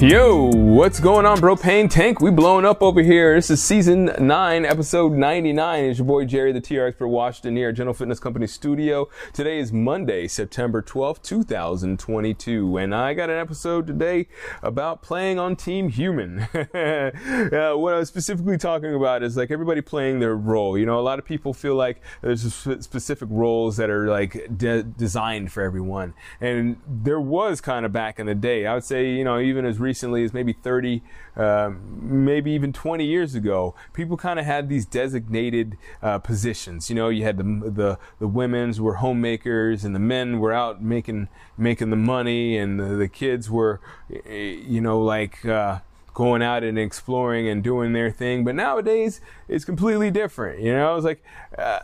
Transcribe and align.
Yo, 0.00 0.46
what's 0.46 0.98
going 0.98 1.26
on, 1.26 1.38
bro? 1.40 1.54
Pain 1.54 1.86
Tank, 1.86 2.22
we 2.22 2.30
blowing 2.30 2.64
up 2.64 2.82
over 2.82 3.02
here. 3.02 3.34
This 3.34 3.50
is 3.50 3.62
season 3.62 4.06
nine, 4.18 4.64
episode 4.64 5.12
99. 5.12 5.84
It's 5.84 5.98
your 5.98 6.06
boy 6.06 6.24
Jerry, 6.24 6.52
the 6.52 6.60
TRX 6.62 6.88
expert 6.88 7.08
Washington 7.08 7.54
here 7.54 7.68
at 7.68 7.74
General 7.74 7.92
Fitness 7.92 8.18
Company 8.18 8.46
studio. 8.46 9.10
Today 9.34 9.58
is 9.58 9.74
Monday, 9.74 10.26
September 10.26 10.80
12th, 10.80 11.20
2022, 11.20 12.78
and 12.78 12.94
I 12.94 13.12
got 13.12 13.28
an 13.28 13.38
episode 13.38 13.86
today 13.86 14.28
about 14.62 15.02
playing 15.02 15.38
on 15.38 15.54
Team 15.54 15.90
Human. 15.90 16.40
uh, 16.54 17.72
what 17.74 17.92
I 17.92 17.98
was 17.98 18.08
specifically 18.08 18.56
talking 18.56 18.94
about 18.94 19.22
is 19.22 19.36
like 19.36 19.50
everybody 19.50 19.82
playing 19.82 20.20
their 20.20 20.34
role. 20.34 20.78
You 20.78 20.86
know, 20.86 20.98
a 20.98 21.02
lot 21.02 21.18
of 21.18 21.26
people 21.26 21.52
feel 21.52 21.74
like 21.74 22.00
there's 22.22 22.54
specific 22.54 23.28
roles 23.30 23.76
that 23.76 23.90
are 23.90 24.08
like 24.08 24.56
de- 24.56 24.82
designed 24.82 25.52
for 25.52 25.62
everyone, 25.62 26.14
and 26.40 26.78
there 26.88 27.20
was 27.20 27.60
kind 27.60 27.84
of 27.84 27.92
back 27.92 28.18
in 28.18 28.24
the 28.24 28.34
day. 28.34 28.64
I 28.64 28.72
would 28.72 28.84
say, 28.84 29.10
you 29.10 29.24
know, 29.24 29.38
even 29.38 29.66
as 29.66 29.78
recently 29.78 29.89
as 29.90 30.32
maybe 30.32 30.52
30, 30.52 31.02
um, 31.36 32.24
maybe 32.24 32.52
even 32.52 32.72
20 32.72 33.04
years 33.04 33.34
ago, 33.34 33.74
people 33.92 34.16
kind 34.16 34.38
of 34.38 34.44
had 34.44 34.68
these 34.68 34.86
designated 34.86 35.76
uh, 36.02 36.18
positions. 36.18 36.88
You 36.88 36.96
know, 36.96 37.08
you 37.08 37.24
had 37.24 37.38
the 37.38 37.44
the 37.44 37.98
the 38.18 38.28
women's 38.28 38.80
were 38.80 38.94
homemakers, 38.96 39.84
and 39.84 39.94
the 39.94 40.00
men 40.00 40.38
were 40.38 40.52
out 40.52 40.82
making 40.82 41.28
making 41.56 41.90
the 41.90 41.96
money, 41.96 42.56
and 42.56 42.80
the, 42.80 42.96
the 42.96 43.08
kids 43.08 43.50
were, 43.50 43.80
you 44.08 44.80
know, 44.80 45.00
like. 45.00 45.44
Uh, 45.44 45.80
going 46.12 46.42
out 46.42 46.62
and 46.62 46.78
exploring 46.78 47.48
and 47.48 47.62
doing 47.62 47.92
their 47.92 48.10
thing. 48.10 48.44
But 48.44 48.54
nowadays, 48.54 49.20
it's 49.48 49.64
completely 49.64 50.10
different. 50.10 50.60
You 50.60 50.72
know, 50.72 50.96
it's 50.96 51.04
like 51.04 51.22
uh, 51.56 51.80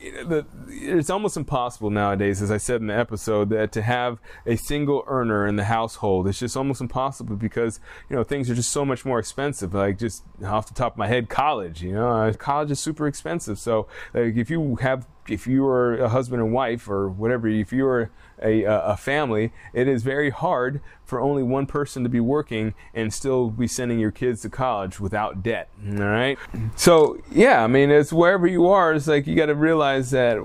it's 0.00 1.10
almost 1.10 1.36
impossible 1.36 1.90
nowadays, 1.90 2.42
as 2.42 2.50
I 2.50 2.56
said 2.56 2.80
in 2.80 2.88
the 2.88 2.96
episode, 2.96 3.50
that 3.50 3.72
to 3.72 3.82
have 3.82 4.18
a 4.44 4.56
single 4.56 5.04
earner 5.06 5.46
in 5.46 5.56
the 5.56 5.64
household. 5.64 6.28
It's 6.28 6.38
just 6.38 6.56
almost 6.56 6.80
impossible 6.80 7.36
because 7.36 7.80
you 8.08 8.16
know 8.16 8.24
things 8.24 8.50
are 8.50 8.54
just 8.54 8.70
so 8.70 8.84
much 8.84 9.04
more 9.04 9.18
expensive. 9.18 9.74
Like 9.74 9.98
just 9.98 10.24
off 10.44 10.68
the 10.68 10.74
top 10.74 10.92
of 10.92 10.98
my 10.98 11.08
head, 11.08 11.28
college. 11.28 11.82
You 11.82 11.92
know, 11.92 12.08
uh, 12.08 12.32
college 12.34 12.70
is 12.70 12.80
super 12.80 13.06
expensive. 13.06 13.58
So 13.58 13.86
like 14.14 14.36
if 14.36 14.50
you 14.50 14.76
have 14.76 15.06
if 15.28 15.46
you 15.46 15.66
are 15.66 15.96
a 15.96 16.08
husband 16.08 16.42
and 16.42 16.52
wife 16.52 16.88
or 16.88 17.08
whatever, 17.08 17.48
if 17.48 17.72
you 17.72 17.86
are 17.86 18.10
a, 18.42 18.62
a 18.64 18.96
family, 18.96 19.52
it 19.72 19.88
is 19.88 20.02
very 20.02 20.30
hard 20.30 20.80
for 21.06 21.20
only 21.20 21.42
one 21.42 21.66
person 21.66 22.02
to 22.02 22.08
be 22.08 22.18
working 22.18 22.74
and 22.92 23.14
still 23.14 23.48
be 23.48 23.68
sending 23.68 23.98
your 23.98 24.10
kids 24.10 24.42
to 24.42 24.50
college 24.50 24.98
without 24.98 25.42
debt. 25.42 25.68
All 25.88 26.04
right. 26.04 26.36
So 26.74 27.18
yeah, 27.30 27.62
I 27.62 27.68
mean, 27.68 27.90
it's 27.90 28.12
wherever 28.12 28.46
you 28.46 28.66
are. 28.66 28.92
It's 28.92 29.06
like 29.06 29.26
you 29.26 29.36
got 29.36 29.46
to 29.46 29.54
realize 29.54 30.10
that 30.10 30.36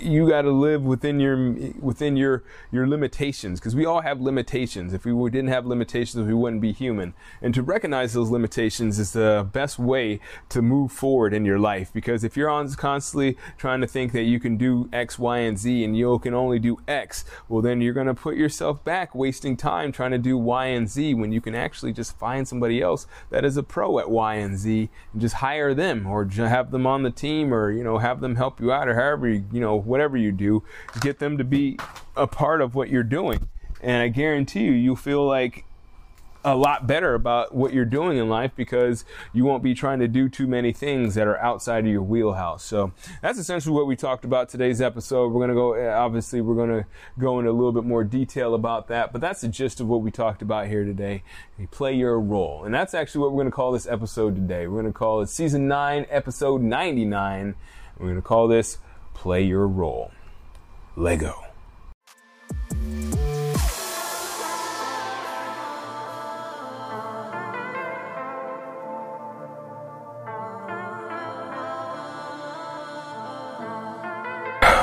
you 0.00 0.28
got 0.28 0.42
to 0.42 0.50
live 0.50 0.82
within 0.82 1.20
your 1.20 1.52
within 1.80 2.16
your 2.16 2.44
your 2.70 2.86
limitations 2.86 3.60
because 3.60 3.74
we 3.74 3.86
all 3.86 4.02
have 4.02 4.20
limitations. 4.20 4.92
If 4.92 5.06
we 5.06 5.30
didn't 5.30 5.48
have 5.48 5.64
limitations, 5.66 6.26
we 6.26 6.34
wouldn't 6.34 6.60
be 6.60 6.72
human. 6.72 7.14
And 7.40 7.54
to 7.54 7.62
recognize 7.62 8.12
those 8.12 8.30
limitations 8.30 8.98
is 8.98 9.14
the 9.14 9.48
best 9.52 9.78
way 9.78 10.20
to 10.50 10.60
move 10.60 10.92
forward 10.92 11.32
in 11.32 11.46
your 11.46 11.58
life. 11.58 11.90
Because 11.92 12.24
if 12.24 12.36
you're 12.36 12.50
on 12.50 12.64
constantly 12.74 13.36
trying 13.56 13.80
to 13.80 13.86
think 13.86 14.12
that 14.12 14.22
you 14.22 14.38
can 14.38 14.56
do 14.56 14.88
X, 14.92 15.18
Y, 15.18 15.38
and 15.38 15.58
Z, 15.58 15.84
and 15.84 15.96
you 15.96 16.18
can 16.18 16.34
only 16.34 16.58
do 16.58 16.78
X, 16.86 17.23
well, 17.48 17.62
then 17.62 17.80
you're 17.80 17.94
going 17.94 18.06
to 18.06 18.14
put 18.14 18.36
yourself 18.36 18.82
back, 18.84 19.14
wasting 19.14 19.56
time 19.56 19.92
trying 19.92 20.10
to 20.12 20.18
do 20.18 20.36
Y 20.36 20.66
and 20.66 20.88
Z 20.88 21.14
when 21.14 21.32
you 21.32 21.40
can 21.40 21.54
actually 21.54 21.92
just 21.92 22.18
find 22.18 22.46
somebody 22.46 22.80
else 22.80 23.06
that 23.30 23.44
is 23.44 23.56
a 23.56 23.62
pro 23.62 23.98
at 23.98 24.10
Y 24.10 24.34
and 24.34 24.58
Z 24.58 24.88
and 25.12 25.20
just 25.20 25.36
hire 25.36 25.74
them 25.74 26.06
or 26.06 26.24
have 26.24 26.70
them 26.70 26.86
on 26.86 27.02
the 27.02 27.10
team 27.10 27.52
or, 27.52 27.70
you 27.70 27.84
know, 27.84 27.98
have 27.98 28.20
them 28.20 28.36
help 28.36 28.60
you 28.60 28.72
out 28.72 28.88
or 28.88 28.94
however, 28.94 29.28
you, 29.28 29.44
you 29.52 29.60
know, 29.60 29.74
whatever 29.76 30.16
you 30.16 30.32
do, 30.32 30.62
get 31.00 31.18
them 31.18 31.38
to 31.38 31.44
be 31.44 31.78
a 32.16 32.26
part 32.26 32.60
of 32.60 32.74
what 32.74 32.88
you're 32.88 33.02
doing. 33.02 33.48
And 33.80 34.02
I 34.02 34.08
guarantee 34.08 34.64
you, 34.64 34.72
you'll 34.72 34.96
feel 34.96 35.26
like 35.26 35.64
a 36.44 36.54
lot 36.54 36.86
better 36.86 37.14
about 37.14 37.54
what 37.54 37.72
you're 37.72 37.84
doing 37.86 38.18
in 38.18 38.28
life 38.28 38.52
because 38.54 39.04
you 39.32 39.44
won't 39.44 39.62
be 39.62 39.74
trying 39.74 39.98
to 40.00 40.08
do 40.08 40.28
too 40.28 40.46
many 40.46 40.72
things 40.72 41.14
that 41.14 41.26
are 41.26 41.38
outside 41.38 41.84
of 41.84 41.90
your 41.90 42.02
wheelhouse. 42.02 42.62
So 42.62 42.92
that's 43.22 43.38
essentially 43.38 43.74
what 43.74 43.86
we 43.86 43.96
talked 43.96 44.24
about 44.24 44.50
today's 44.50 44.82
episode. 44.82 45.32
We're 45.32 45.46
going 45.46 45.48
to 45.48 45.54
go, 45.54 45.90
obviously, 45.90 46.42
we're 46.42 46.54
going 46.54 46.82
to 46.82 46.86
go 47.18 47.38
into 47.38 47.50
a 47.50 47.52
little 47.52 47.72
bit 47.72 47.84
more 47.84 48.04
detail 48.04 48.54
about 48.54 48.88
that, 48.88 49.10
but 49.12 49.20
that's 49.20 49.40
the 49.40 49.48
gist 49.48 49.80
of 49.80 49.88
what 49.88 50.02
we 50.02 50.10
talked 50.10 50.42
about 50.42 50.66
here 50.66 50.84
today. 50.84 51.22
You 51.58 51.66
play 51.66 51.94
your 51.94 52.20
role. 52.20 52.64
And 52.64 52.74
that's 52.74 52.92
actually 52.92 53.22
what 53.22 53.32
we're 53.32 53.42
going 53.42 53.50
to 53.50 53.56
call 53.56 53.72
this 53.72 53.86
episode 53.86 54.34
today. 54.34 54.66
We're 54.66 54.82
going 54.82 54.92
to 54.92 54.98
call 54.98 55.22
it 55.22 55.30
season 55.30 55.66
9, 55.66 56.06
episode 56.10 56.60
99. 56.60 57.54
We're 57.98 58.06
going 58.06 58.16
to 58.16 58.22
call 58.22 58.48
this 58.48 58.78
Play 59.14 59.42
Your 59.42 59.66
Role. 59.66 60.10
Lego. 60.96 61.53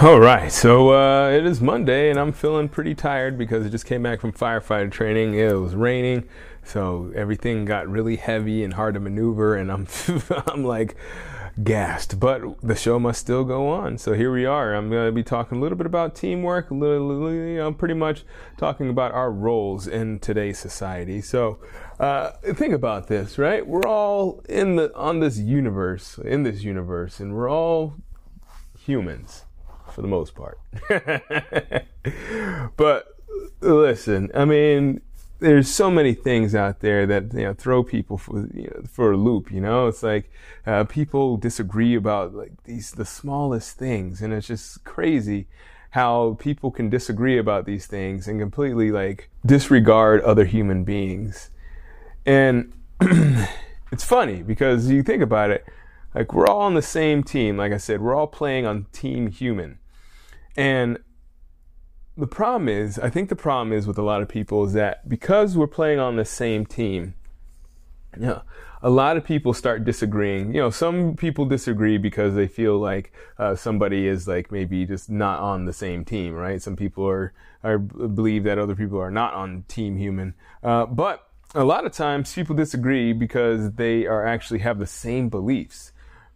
All 0.02 0.20
right, 0.20 0.52
so 0.52 0.94
uh, 0.94 1.30
it 1.30 1.46
is 1.46 1.62
Monday, 1.62 2.10
and 2.10 2.20
I'm 2.20 2.32
feeling 2.32 2.70
pretty 2.70 2.96
tired 2.96 3.38
because 3.38 3.64
I 3.64 3.70
just 3.70 3.86
came 3.86 4.02
back 4.02 4.20
from 4.20 4.34
firefighter 4.34 4.92
training. 4.92 5.36
It 5.36 5.54
was 5.54 5.76
raining, 5.76 6.28
so 6.64 7.12
everything 7.14 7.66
got 7.66 7.88
really 7.88 8.16
heavy 8.16 8.64
and 8.64 8.74
hard 8.74 8.96
to 8.96 9.00
maneuver, 9.00 9.56
and 9.56 9.72
I'm 9.72 9.88
I'm 10.48 10.64
like 10.64 10.96
gassed. 11.64 12.20
But 12.20 12.42
the 12.62 12.74
show 12.74 12.98
must 12.98 13.20
still 13.20 13.44
go 13.44 13.70
on, 13.70 14.00
so 14.00 14.14
here 14.14 14.34
we 14.34 14.44
are. 14.44 14.74
I'm 14.74 14.90
going 14.90 15.06
to 15.06 15.12
be 15.12 15.22
talking 15.22 15.60
a 15.60 15.62
little 15.62 15.78
bit 15.78 15.86
about 15.86 16.16
teamwork, 16.16 16.72
a 16.72 16.74
little, 16.74 17.32
you 17.32 17.58
know, 17.58 17.72
pretty 17.72 17.94
much 17.94 18.24
talking 18.58 18.90
about 18.90 19.12
our 19.12 19.32
roles 19.32 19.86
in 19.86 20.18
today's 20.18 20.58
society. 20.58 21.22
So 21.22 21.60
uh, 22.00 22.32
think 22.56 22.74
about 22.74 23.08
this, 23.08 23.38
right? 23.38 23.68
We're 23.68 23.86
all 23.86 24.44
in 24.50 24.78
the 24.78 24.92
on 24.96 25.20
this 25.20 25.38
universe, 25.38 26.18
in 26.18 26.42
this 26.42 26.64
universe, 26.64 27.20
and 27.20 27.36
we're 27.36 27.52
all 27.52 27.98
humans 28.80 29.46
for 29.94 30.02
the 30.02 30.08
most 30.08 30.36
part. 30.36 30.60
but 32.78 33.08
listen, 33.62 34.32
I 34.34 34.46
mean, 34.46 35.02
there's 35.40 35.68
so 35.68 35.90
many 35.90 36.14
things 36.14 36.54
out 36.54 36.80
there 36.82 37.06
that 37.08 37.34
you 37.34 37.44
know 37.44 37.54
throw 37.54 37.84
people 37.84 38.18
for 38.18 38.48
you 38.54 38.72
know, 38.74 38.84
for 38.88 39.12
a 39.12 39.18
loop. 39.18 39.52
You 39.52 39.62
know, 39.62 39.88
it's 39.88 40.04
like 40.04 40.32
uh, 40.66 40.84
people 40.86 41.38
disagree 41.38 41.96
about 41.96 42.34
like 42.34 42.64
these 42.64 42.92
the 42.92 43.06
smallest 43.06 43.78
things, 43.78 44.22
and 44.22 44.34
it's 44.34 44.48
just 44.48 44.84
crazy 44.84 45.48
how 45.92 46.38
people 46.40 46.72
can 46.72 46.90
disagree 46.90 47.38
about 47.38 47.66
these 47.66 47.86
things 47.86 48.28
and 48.28 48.40
completely 48.40 48.92
like 48.92 49.30
disregard 49.46 50.22
other 50.22 50.46
human 50.46 50.84
beings. 50.84 51.50
And 52.26 52.72
it's 53.92 54.04
funny 54.04 54.42
because 54.42 54.90
you 54.90 55.04
think 55.04 55.22
about 55.22 55.50
it, 55.50 55.66
like 56.16 56.34
we're 56.34 56.48
all 56.48 56.62
on 56.62 56.76
the 56.76 56.82
same 56.82 57.24
team. 57.24 57.58
Like 57.58 57.74
I 57.74 57.78
said, 57.78 58.00
we're 58.00 58.16
all 58.16 58.28
playing 58.28 58.66
on 58.66 58.86
Team 58.94 59.32
Human. 59.32 59.80
And 60.56 61.00
the 62.18 62.28
problem 62.28 62.68
is, 62.68 63.00
I 63.00 63.10
think 63.10 63.30
the 63.30 63.36
problem 63.36 63.74
is 63.74 63.88
with 63.88 63.98
a 63.98 64.04
lot 64.04 64.22
of 64.22 64.28
people 64.28 64.66
is 64.66 64.74
that 64.74 65.08
because 65.08 65.58
we're 65.58 65.68
playing 65.68 66.00
on 66.00 66.16
the 66.18 66.26
same 66.26 66.66
team, 66.66 67.16
you 68.16 68.26
know, 68.28 68.42
a 68.84 68.90
lot 68.90 69.16
of 69.16 69.24
people 69.24 69.54
start 69.54 69.86
disagreeing. 69.86 70.54
You 70.54 70.62
know, 70.62 70.70
some 70.70 71.16
people 71.16 71.46
disagree 71.46 71.98
because 71.98 72.36
they 72.36 72.48
feel 72.48 72.80
like 72.80 73.14
uh, 73.38 73.56
somebody 73.56 74.08
is 74.08 74.28
like 74.28 74.52
maybe 74.52 74.86
just 74.86 75.10
not 75.10 75.40
on 75.40 75.66
the 75.66 75.74
same 75.74 76.04
team, 76.04 76.34
right? 76.34 76.62
Some 76.62 76.76
people 76.76 77.08
are, 77.08 77.34
are 77.64 77.78
believe 77.78 78.44
that 78.46 78.58
other 78.58 78.76
people 78.76 79.00
are 79.00 79.12
not 79.12 79.34
on 79.34 79.66
Team 79.68 79.98
Human, 79.98 80.34
uh, 80.64 80.88
but 80.88 81.28
a 81.54 81.64
lot 81.64 81.86
of 81.86 81.92
times 81.92 82.34
people 82.34 82.56
disagree 82.56 83.14
because 83.14 83.74
they 83.74 84.08
are 84.08 84.26
actually 84.26 84.60
have 84.60 84.80
the 84.80 84.88
same 84.88 85.30
beliefs, 85.30 85.91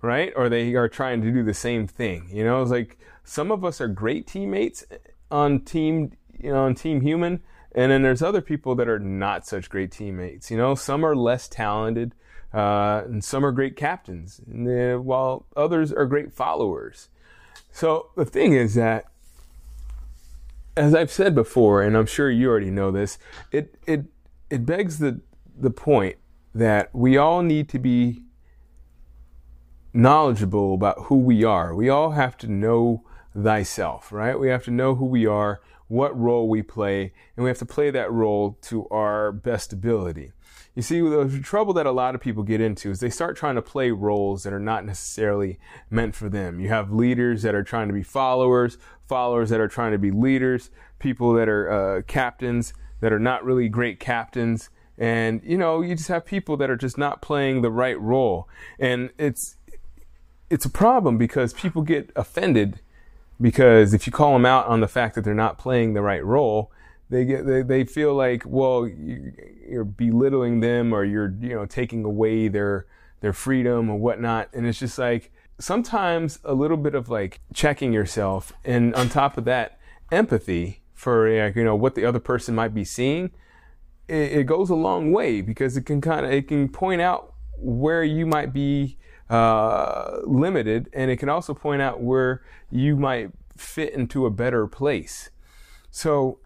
right? 0.05 0.31
Or 0.35 0.47
they 0.47 0.75
are 0.75 0.87
trying 0.87 1.21
to 1.21 1.31
do 1.31 1.43
the 1.43 1.53
same 1.53 1.87
thing. 1.87 2.29
You 2.31 2.43
know, 2.43 2.61
it's 2.61 2.71
like 2.71 2.97
some 3.23 3.51
of 3.51 3.65
us 3.65 3.81
are 3.81 3.87
great 3.87 4.27
teammates 4.27 4.85
on 5.31 5.61
team, 5.61 6.11
you 6.37 6.51
know, 6.51 6.65
on 6.65 6.75
Team 6.75 7.01
Human, 7.01 7.41
and 7.73 7.91
then 7.91 8.03
there's 8.03 8.21
other 8.21 8.41
people 8.41 8.75
that 8.75 8.87
are 8.87 8.99
not 8.99 9.45
such 9.45 9.69
great 9.69 9.91
teammates. 9.91 10.51
You 10.51 10.57
know, 10.57 10.75
some 10.75 11.03
are 11.03 11.15
less 11.15 11.47
talented, 11.47 12.13
uh, 12.53 13.01
and 13.05 13.23
some 13.23 13.45
are 13.45 13.51
great 13.51 13.75
captains, 13.75 14.39
then, 14.47 15.03
while 15.03 15.45
others 15.57 15.91
are 15.91 16.05
great 16.05 16.31
followers. 16.31 17.09
So 17.71 18.11
the 18.15 18.25
thing 18.25 18.53
is 18.53 18.75
that, 18.75 19.05
as 20.77 20.93
I've 20.93 21.11
said 21.11 21.35
before, 21.35 21.81
and 21.81 21.97
I'm 21.97 22.05
sure 22.05 22.29
you 22.29 22.49
already 22.49 22.71
know 22.71 22.91
this, 22.91 23.17
it 23.51 23.75
it 23.85 24.05
it 24.49 24.65
begs 24.65 24.99
the 24.99 25.21
the 25.57 25.71
point 25.71 26.17
that 26.53 26.93
we 26.93 27.17
all 27.17 27.41
need 27.41 27.67
to 27.69 27.79
be 27.79 28.21
knowledgeable 29.95 30.73
about 30.73 31.03
who 31.03 31.17
we 31.17 31.43
are. 31.43 31.73
We 31.73 31.89
all 31.89 32.11
have 32.11 32.37
to 32.39 32.47
know 32.47 33.03
thyself, 33.35 34.11
right? 34.11 34.37
We 34.37 34.49
have 34.49 34.65
to 34.65 34.71
know 34.71 34.95
who 34.95 35.05
we 35.05 35.25
are, 35.25 35.61
what 35.87 36.19
role 36.19 36.49
we 36.49 36.61
play, 36.61 37.13
and 37.35 37.43
we 37.43 37.49
have 37.49 37.59
to 37.59 37.65
play 37.65 37.91
that 37.91 38.11
role 38.11 38.57
to 38.63 38.87
our 38.89 39.31
best 39.31 39.71
ability. 39.71 40.33
You 40.75 40.81
see, 40.81 40.99
the 40.99 41.39
trouble 41.41 41.73
that 41.75 41.85
a 41.85 41.91
lot 41.91 42.15
of 42.15 42.21
people 42.21 42.43
get 42.43 42.59
into 42.59 42.91
is 42.91 42.99
they 42.99 43.09
start 43.09 43.37
trying 43.37 43.55
to 43.55 43.61
play 43.61 43.91
roles 43.91 44.43
that 44.43 44.51
are 44.51 44.59
not 44.59 44.85
necessarily 44.85 45.57
meant 45.89 46.13
for 46.13 46.27
them. 46.27 46.59
You 46.59 46.67
have 46.67 46.91
leaders 46.91 47.43
that 47.43 47.55
are 47.55 47.63
trying 47.63 47.87
to 47.87 47.93
be 47.93 48.03
followers, 48.03 48.77
followers 49.07 49.49
that 49.49 49.61
are 49.61 49.69
trying 49.69 49.93
to 49.93 49.97
be 49.97 50.11
leaders, 50.11 50.69
people 50.99 51.33
that 51.35 51.47
are 51.47 51.71
uh, 51.71 52.01
captains 52.01 52.73
that 52.99 53.13
are 53.13 53.19
not 53.19 53.45
really 53.45 53.69
great 53.69 54.01
captains. 54.01 54.69
And, 54.97 55.41
you 55.43 55.57
know, 55.57 55.81
you 55.81 55.95
just 55.95 56.09
have 56.09 56.25
people 56.25 56.57
that 56.57 56.69
are 56.69 56.77
just 56.77 56.97
not 56.97 57.21
playing 57.21 57.61
the 57.61 57.71
right 57.71 57.99
role. 57.99 58.49
And 58.77 59.11
it's, 59.17 59.57
it's 60.49 60.65
a 60.65 60.69
problem 60.69 61.17
because 61.17 61.53
people 61.53 61.81
get 61.81 62.11
offended 62.15 62.79
because 63.41 63.93
if 63.93 64.07
you 64.07 64.13
call 64.13 64.33
them 64.33 64.45
out 64.45 64.65
on 64.67 64.79
the 64.79 64.87
fact 64.87 65.15
that 65.15 65.23
they're 65.23 65.33
not 65.33 65.57
playing 65.57 65.93
the 65.93 66.01
right 66.01 66.23
role, 66.23 66.71
they 67.09 67.25
get 67.25 67.45
they, 67.45 67.61
they 67.61 67.83
feel 67.83 68.13
like 68.13 68.43
well 68.45 68.87
you, 68.87 69.33
are 69.73 69.83
belittling 69.83 70.59
them 70.59 70.93
or 70.93 71.03
you're 71.03 71.33
you 71.41 71.49
know 71.49 71.65
taking 71.65 72.03
away 72.03 72.47
their 72.47 72.85
their 73.21 73.33
freedom 73.33 73.89
or 73.89 73.97
whatnot. 73.97 74.49
And 74.53 74.65
it's 74.65 74.79
just 74.79 74.97
like 74.97 75.31
sometimes 75.59 76.39
a 76.43 76.53
little 76.53 76.77
bit 76.77 76.95
of 76.95 77.09
like 77.09 77.39
checking 77.53 77.93
yourself 77.93 78.53
and 78.63 78.93
on 78.95 79.09
top 79.09 79.37
of 79.37 79.45
that 79.45 79.79
empathy 80.11 80.81
for 80.93 81.29
you 81.29 81.63
know 81.63 81.75
what 81.75 81.95
the 81.95 82.05
other 82.05 82.19
person 82.19 82.55
might 82.55 82.73
be 82.73 82.83
seeing 82.83 83.31
it, 84.07 84.31
it 84.39 84.43
goes 84.43 84.69
a 84.69 84.75
long 84.75 85.11
way 85.11 85.41
because 85.41 85.77
it 85.77 85.85
can 85.85 86.01
kind 86.01 86.25
of 86.25 86.31
it 86.31 86.47
can 86.47 86.69
point 86.69 87.01
out 87.01 87.33
where 87.57 88.03
you 88.03 88.25
might 88.25 88.53
be 88.53 88.97
uh, 89.29 90.19
limited 90.23 90.89
and 90.93 91.09
it 91.09 91.17
can 91.17 91.29
also 91.29 91.53
point 91.53 91.81
out 91.81 92.01
where 92.01 92.43
you 92.69 92.95
might 92.95 93.31
fit 93.57 93.93
into 93.93 94.25
a 94.25 94.29
better 94.29 94.67
place 94.67 95.29
so 95.89 96.39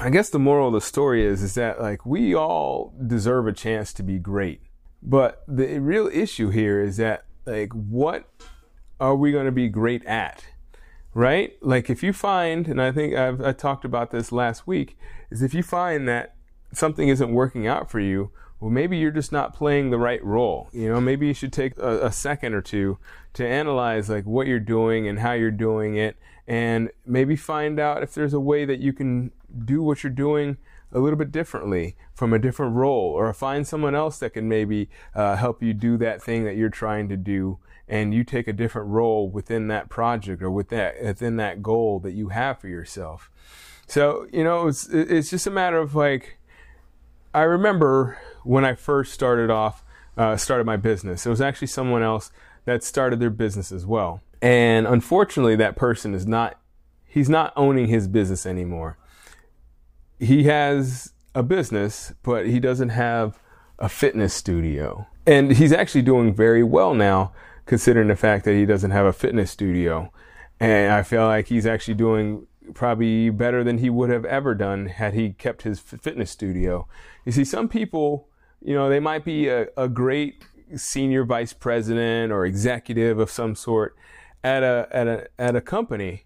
I 0.00 0.10
guess 0.10 0.30
the 0.30 0.38
moral 0.38 0.68
of 0.68 0.74
the 0.74 0.80
story 0.80 1.26
is 1.26 1.42
is 1.42 1.54
that 1.54 1.80
like 1.80 2.06
we 2.06 2.32
all 2.32 2.94
deserve 3.04 3.48
a 3.48 3.52
chance 3.52 3.92
to 3.94 4.04
be 4.04 4.18
great. 4.18 4.60
But 5.02 5.42
the 5.48 5.80
real 5.80 6.06
issue 6.06 6.50
here 6.50 6.80
is 6.80 6.98
that 6.98 7.24
like 7.46 7.72
what 7.72 8.28
are 9.00 9.16
we 9.16 9.32
going 9.32 9.46
to 9.46 9.52
be 9.52 9.68
great 9.68 10.04
at? 10.04 10.44
Right? 11.14 11.56
Like 11.60 11.90
if 11.90 12.04
you 12.04 12.12
find 12.12 12.68
and 12.68 12.80
I 12.80 12.92
think 12.92 13.16
I've 13.16 13.40
I 13.40 13.52
talked 13.52 13.84
about 13.84 14.12
this 14.12 14.30
last 14.30 14.68
week 14.68 14.96
is 15.30 15.42
if 15.42 15.52
you 15.52 15.64
find 15.64 16.06
that 16.06 16.36
something 16.72 17.08
isn't 17.08 17.32
working 17.32 17.66
out 17.66 17.90
for 17.90 17.98
you, 17.98 18.30
well, 18.60 18.70
maybe 18.70 18.96
you're 18.96 19.10
just 19.10 19.32
not 19.32 19.54
playing 19.54 19.90
the 19.90 19.98
right 19.98 20.22
role. 20.24 20.68
You 20.72 20.88
know, 20.88 21.00
maybe 21.00 21.26
you 21.26 21.34
should 21.34 21.52
take 21.52 21.76
a, 21.78 22.06
a, 22.06 22.12
second 22.12 22.54
or 22.54 22.60
two 22.60 22.98
to 23.34 23.46
analyze 23.46 24.08
like 24.08 24.26
what 24.26 24.46
you're 24.46 24.58
doing 24.58 25.06
and 25.06 25.20
how 25.20 25.32
you're 25.32 25.50
doing 25.50 25.96
it, 25.96 26.16
and 26.46 26.90
maybe 27.06 27.36
find 27.36 27.78
out 27.78 28.02
if 28.02 28.14
there's 28.14 28.34
a 28.34 28.40
way 28.40 28.64
that 28.64 28.80
you 28.80 28.92
can 28.92 29.30
do 29.64 29.82
what 29.82 30.02
you're 30.02 30.12
doing 30.12 30.56
a 30.92 30.98
little 30.98 31.18
bit 31.18 31.30
differently 31.30 31.96
from 32.14 32.32
a 32.32 32.38
different 32.38 32.74
role 32.74 33.12
or 33.12 33.32
find 33.32 33.66
someone 33.66 33.94
else 33.94 34.18
that 34.18 34.30
can 34.30 34.48
maybe 34.48 34.88
uh, 35.14 35.36
help 35.36 35.62
you 35.62 35.74
do 35.74 35.96
that 35.98 36.22
thing 36.22 36.44
that 36.44 36.56
you're 36.56 36.70
trying 36.70 37.08
to 37.08 37.16
do 37.16 37.58
and 37.86 38.12
you 38.12 38.24
take 38.24 38.48
a 38.48 38.52
different 38.52 38.88
role 38.88 39.28
within 39.28 39.68
that 39.68 39.88
project 39.88 40.42
or 40.42 40.50
with 40.50 40.68
that 40.68 41.02
within 41.02 41.36
that 41.36 41.62
goal 41.62 41.98
that 42.00 42.12
you 42.12 42.28
have 42.28 42.58
for 42.58 42.68
yourself 42.68 43.30
so 43.86 44.26
you 44.32 44.44
know 44.44 44.66
it's 44.66 44.88
it's 44.88 45.30
just 45.30 45.46
a 45.46 45.50
matter 45.50 45.78
of 45.78 45.94
like 45.94 46.38
i 47.34 47.42
remember 47.42 48.18
when 48.48 48.64
i 48.64 48.74
first 48.74 49.12
started 49.12 49.50
off 49.50 49.84
uh, 50.16 50.36
started 50.36 50.64
my 50.64 50.76
business 50.76 51.24
it 51.26 51.30
was 51.30 51.40
actually 51.40 51.68
someone 51.68 52.02
else 52.02 52.32
that 52.64 52.82
started 52.82 53.20
their 53.20 53.30
business 53.30 53.70
as 53.70 53.86
well 53.86 54.20
and 54.42 54.86
unfortunately 54.86 55.54
that 55.54 55.76
person 55.76 56.14
is 56.14 56.26
not 56.26 56.58
he's 57.06 57.28
not 57.28 57.52
owning 57.56 57.86
his 57.86 58.08
business 58.08 58.44
anymore 58.44 58.98
he 60.18 60.44
has 60.44 61.12
a 61.34 61.42
business, 61.42 62.12
but 62.22 62.46
he 62.46 62.60
doesn't 62.60 62.90
have 62.90 63.38
a 63.78 63.88
fitness 63.88 64.34
studio. 64.34 65.06
And 65.26 65.52
he's 65.52 65.72
actually 65.72 66.02
doing 66.02 66.34
very 66.34 66.62
well 66.62 66.94
now, 66.94 67.32
considering 67.66 68.08
the 68.08 68.16
fact 68.16 68.44
that 68.44 68.54
he 68.54 68.66
doesn't 68.66 68.90
have 68.90 69.06
a 69.06 69.12
fitness 69.12 69.50
studio. 69.50 70.12
And 70.58 70.92
I 70.92 71.02
feel 71.02 71.26
like 71.26 71.46
he's 71.46 71.66
actually 71.66 71.94
doing 71.94 72.46
probably 72.74 73.30
better 73.30 73.62
than 73.62 73.78
he 73.78 73.88
would 73.88 74.10
have 74.10 74.24
ever 74.24 74.54
done 74.54 74.86
had 74.86 75.14
he 75.14 75.30
kept 75.30 75.62
his 75.62 75.78
fitness 75.78 76.30
studio. 76.30 76.88
You 77.24 77.32
see, 77.32 77.44
some 77.44 77.68
people, 77.68 78.27
you 78.60 78.74
know, 78.74 78.88
they 78.88 79.00
might 79.00 79.24
be 79.24 79.48
a, 79.48 79.68
a 79.76 79.88
great 79.88 80.44
senior 80.76 81.24
vice 81.24 81.52
president 81.52 82.32
or 82.32 82.44
executive 82.44 83.18
of 83.18 83.30
some 83.30 83.54
sort 83.54 83.96
at 84.44 84.62
a, 84.62 84.88
at 84.90 85.06
a, 85.06 85.28
at 85.38 85.56
a 85.56 85.60
company. 85.60 86.24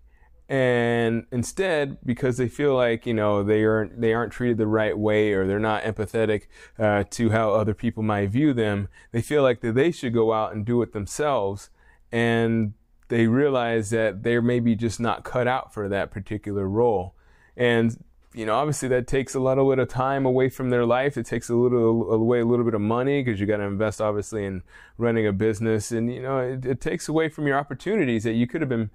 And 0.49 1.25
instead 1.33 1.97
because 2.05 2.37
they 2.37 2.49
feel 2.49 2.75
like 2.75 3.07
you 3.07 3.15
know 3.15 3.43
they 3.43 3.65
aren't 3.65 4.03
they 4.03 4.13
aren't 4.13 4.33
treated 4.33 4.59
the 4.59 4.67
right 4.67 4.99
way 4.99 5.33
or 5.33 5.47
they're 5.47 5.59
not 5.59 5.83
empathetic 5.83 6.43
uh, 6.79 7.05
to 7.11 7.31
how 7.31 7.53
other 7.55 7.73
people 7.73 8.03
might 8.03 8.29
view 8.29 8.53
them 8.53 8.89
they 9.13 9.23
feel 9.23 9.43
like 9.43 9.63
that 9.63 9.75
they 9.75 9.91
should 9.91 10.13
go 10.13 10.35
out 10.35 10.53
and 10.53 10.67
do 10.67 10.83
it 10.83 10.93
themselves. 10.93 11.71
And 12.11 12.75
they 13.09 13.27
realize 13.27 13.91
that 13.91 14.23
they're 14.23 14.43
maybe 14.43 14.75
just 14.75 14.99
not 14.99 15.23
cut 15.25 15.47
out 15.47 15.73
for 15.73 15.89
that 15.89 16.11
particular 16.11 16.69
role. 16.69 17.15
And 17.57 18.03
you 18.35 18.47
know, 18.47 18.55
obviously 18.55 18.89
that 18.89 19.07
takes 19.07 19.35
a 19.35 19.41
little 19.41 19.69
bit 19.69 19.79
of 19.79 19.89
time 19.89 20.25
away 20.25 20.49
from 20.49 20.71
their 20.71 20.87
life. 20.87 21.17
It 21.17 21.27
takes 21.27 21.51
a 21.51 21.55
little 21.55 22.11
away 22.11 22.41
a 22.41 22.45
little 22.45 22.65
bit 22.65 22.75
of 22.75 22.81
money 22.81 23.23
because 23.23 23.41
you 23.41 23.47
got 23.47 23.59
to 23.59 23.65
invest 23.65 24.01
obviously 24.01 24.45
in 24.45 24.63
running 24.97 25.27
a 25.27 25.33
business, 25.33 25.93
and 25.93 26.13
you 26.13 26.23
know, 26.23 26.39
it, 26.39 26.65
it, 26.65 26.81
takes 26.81 27.09
away 27.09 27.29
from 27.29 27.47
your 27.47 27.59
opportunities 27.59 28.25
that 28.25 28.33
you 28.33 28.47
could 28.47 28.63
have 28.63 28.71
been 28.71 28.91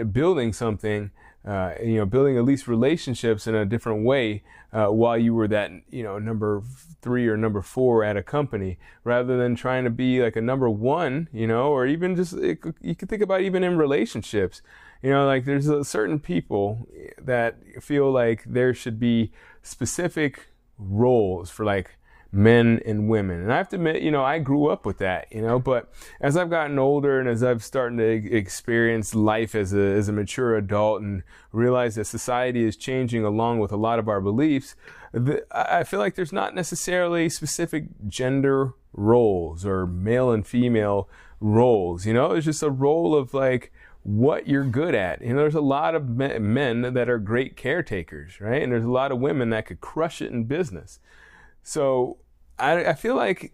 uh, 0.00 0.04
building 0.04 0.52
something. 0.52 1.10
Uh, 1.44 1.74
you 1.82 1.96
know, 1.96 2.06
building 2.06 2.36
at 2.36 2.44
least 2.44 2.68
relationships 2.68 3.48
in 3.48 3.54
a 3.56 3.66
different 3.66 4.04
way 4.04 4.44
uh, 4.72 4.86
while 4.86 5.18
you 5.18 5.34
were 5.34 5.48
that 5.48 5.72
you 5.90 6.04
know 6.04 6.16
number 6.16 6.62
three 7.00 7.26
or 7.26 7.36
number 7.36 7.60
four 7.60 8.04
at 8.04 8.16
a 8.16 8.22
company, 8.22 8.78
rather 9.02 9.36
than 9.36 9.56
trying 9.56 9.82
to 9.82 9.90
be 9.90 10.22
like 10.22 10.36
a 10.36 10.40
number 10.40 10.70
one. 10.70 11.28
You 11.32 11.48
know, 11.48 11.72
or 11.72 11.84
even 11.84 12.14
just 12.14 12.34
it, 12.34 12.60
you 12.80 12.94
could 12.94 13.08
think 13.08 13.22
about 13.22 13.40
even 13.40 13.64
in 13.64 13.76
relationships. 13.76 14.62
You 15.02 15.10
know, 15.10 15.26
like 15.26 15.44
there's 15.44 15.68
certain 15.88 16.20
people 16.20 16.86
eh, 16.96 17.10
that 17.20 17.56
feel 17.82 18.10
like 18.10 18.44
there 18.46 18.72
should 18.72 19.00
be 19.00 19.32
specific 19.62 20.48
roles 20.78 21.50
for 21.50 21.64
like 21.64 21.96
men 22.32 22.80
and 22.86 23.08
women. 23.08 23.40
And 23.40 23.52
I 23.52 23.58
have 23.58 23.68
to 23.70 23.76
admit, 23.76 24.02
you 24.02 24.10
know, 24.10 24.24
I 24.24 24.38
grew 24.38 24.68
up 24.68 24.86
with 24.86 24.98
that, 24.98 25.26
you 25.30 25.42
know, 25.42 25.58
but 25.58 25.92
as 26.20 26.34
I've 26.34 26.48
gotten 26.48 26.78
older 26.78 27.20
and 27.20 27.28
as 27.28 27.42
I've 27.42 27.62
started 27.62 27.98
to 27.98 28.34
experience 28.34 29.14
life 29.14 29.54
as 29.54 29.74
a, 29.74 29.80
as 29.80 30.08
a 30.08 30.12
mature 30.12 30.56
adult 30.56 31.02
and 31.02 31.22
realize 31.52 31.96
that 31.96 32.06
society 32.06 32.64
is 32.64 32.76
changing 32.76 33.22
along 33.22 33.58
with 33.58 33.70
a 33.70 33.76
lot 33.76 33.98
of 33.98 34.08
our 34.08 34.22
beliefs, 34.22 34.74
the, 35.12 35.44
I 35.52 35.84
feel 35.84 36.00
like 36.00 36.14
there's 36.14 36.32
not 36.32 36.54
necessarily 36.54 37.28
specific 37.28 37.84
gender 38.08 38.72
roles 38.94 39.66
or 39.66 39.86
male 39.86 40.30
and 40.30 40.46
female 40.46 41.10
roles, 41.38 42.06
you 42.06 42.14
know, 42.14 42.32
it's 42.32 42.46
just 42.46 42.62
a 42.62 42.70
role 42.70 43.14
of 43.14 43.34
like, 43.34 43.72
what 44.02 44.48
you're 44.48 44.64
good 44.64 44.94
at. 44.94 45.22
You 45.22 45.30
know, 45.30 45.40
there's 45.40 45.54
a 45.54 45.60
lot 45.60 45.94
of 45.94 46.08
men 46.08 46.94
that 46.94 47.08
are 47.08 47.18
great 47.18 47.56
caretakers, 47.56 48.40
right? 48.40 48.62
And 48.62 48.72
there's 48.72 48.84
a 48.84 48.90
lot 48.90 49.12
of 49.12 49.18
women 49.18 49.50
that 49.50 49.66
could 49.66 49.80
crush 49.80 50.20
it 50.20 50.32
in 50.32 50.44
business. 50.44 50.98
So 51.62 52.18
I, 52.58 52.86
I 52.86 52.92
feel 52.94 53.14
like 53.14 53.52